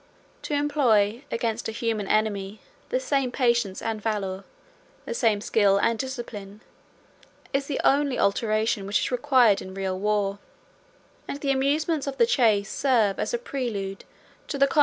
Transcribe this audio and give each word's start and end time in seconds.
To 0.41 0.55
employ 0.55 1.25
against 1.29 1.69
a 1.69 1.71
human 1.71 2.07
enemy 2.07 2.59
the 2.89 2.99
same 2.99 3.31
patience 3.31 3.83
and 3.83 4.01
valor, 4.01 4.45
the 5.05 5.13
same 5.13 5.41
skill 5.41 5.77
and 5.77 5.99
discipline, 5.99 6.61
is 7.53 7.67
the 7.67 7.79
only 7.83 8.17
alteration 8.17 8.87
which 8.87 8.99
is 9.01 9.11
required 9.11 9.61
in 9.61 9.75
real 9.75 9.99
war; 9.99 10.39
and 11.27 11.39
the 11.39 11.51
amusements 11.51 12.07
of 12.07 12.17
the 12.17 12.25
chase 12.25 12.71
serve 12.71 13.19
as 13.19 13.31
a 13.31 13.37
prelude 13.37 13.99
to 13.99 14.03
the 14.03 14.05
conquest 14.07 14.55
of 14.55 14.61
an 14.61 14.63
empire. 14.63 14.79